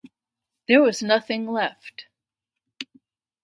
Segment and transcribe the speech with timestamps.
[0.67, 2.07] There was nothing left.